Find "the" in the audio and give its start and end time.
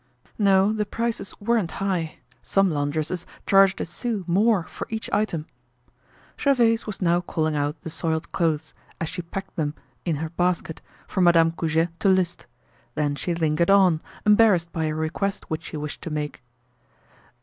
0.73-0.87, 7.83-7.91